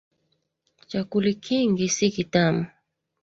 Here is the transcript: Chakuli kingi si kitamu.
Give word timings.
Chakuli 0.89 1.31
kingi 1.43 1.87
si 1.95 2.05
kitamu. 2.15 2.63